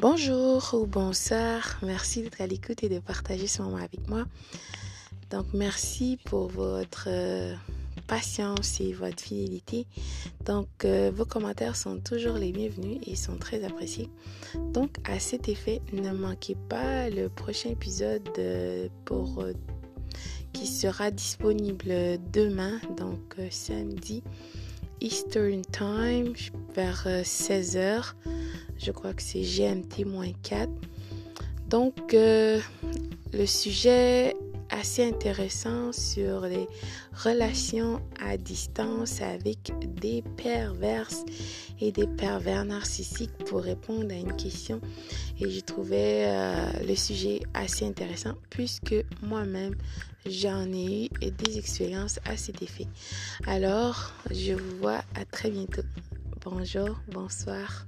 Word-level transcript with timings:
Bonjour 0.00 0.74
ou 0.74 0.86
bonsoir, 0.86 1.76
merci 1.82 2.22
d'être 2.22 2.40
à 2.40 2.46
l'écoute 2.46 2.84
et 2.84 2.88
de 2.88 3.00
partager 3.00 3.48
ce 3.48 3.62
moment 3.62 3.78
avec 3.78 4.08
moi. 4.08 4.26
Donc 5.30 5.46
merci 5.52 6.20
pour 6.24 6.46
votre 6.46 7.08
euh, 7.08 7.52
patience 8.06 8.80
et 8.80 8.92
votre 8.92 9.20
fidélité. 9.20 9.88
Donc 10.44 10.68
euh, 10.84 11.10
vos 11.12 11.24
commentaires 11.24 11.74
sont 11.74 11.98
toujours 11.98 12.36
les 12.36 12.52
bienvenus 12.52 13.00
et 13.08 13.16
sont 13.16 13.38
très 13.38 13.64
appréciés. 13.64 14.08
Donc 14.72 14.98
à 15.02 15.18
cet 15.18 15.48
effet, 15.48 15.82
ne 15.92 16.12
manquez 16.12 16.56
pas 16.68 17.10
le 17.10 17.28
prochain 17.28 17.70
épisode 17.70 18.28
euh, 18.38 18.88
qui 20.52 20.66
sera 20.68 21.10
disponible 21.10 22.20
demain, 22.32 22.80
donc 22.96 23.36
samedi 23.50 24.22
Eastern 25.00 25.62
Time 25.62 26.34
vers 26.72 27.04
16h. 27.04 28.14
Je 28.78 28.90
crois 28.90 29.12
que 29.12 29.22
c'est 29.22 29.42
GMT-4. 29.42 30.68
Donc, 31.68 32.14
euh, 32.14 32.60
le 33.32 33.46
sujet 33.46 34.34
assez 34.70 35.06
intéressant 35.06 35.92
sur 35.92 36.42
les 36.42 36.66
relations 37.24 38.00
à 38.20 38.36
distance 38.36 39.20
avec 39.20 39.72
des 40.00 40.22
perverses 40.36 41.24
et 41.80 41.92
des 41.92 42.06
pervers 42.06 42.64
narcissiques 42.64 43.36
pour 43.46 43.62
répondre 43.62 44.12
à 44.12 44.16
une 44.16 44.36
question. 44.36 44.80
Et 45.40 45.48
j'ai 45.48 45.62
trouvé 45.62 46.26
euh, 46.26 46.70
le 46.86 46.94
sujet 46.94 47.40
assez 47.54 47.86
intéressant 47.86 48.34
puisque 48.50 48.94
moi-même 49.22 49.74
j'en 50.26 50.70
ai 50.72 51.06
eu 51.06 51.30
des 51.30 51.58
expériences 51.58 52.18
à 52.24 52.36
cet 52.36 52.62
effet. 52.62 52.86
Alors, 53.46 54.12
je 54.30 54.52
vous 54.52 54.76
vois 54.78 55.02
à 55.14 55.24
très 55.24 55.50
bientôt. 55.50 55.82
Bonjour, 56.44 56.98
bonsoir. 57.12 57.86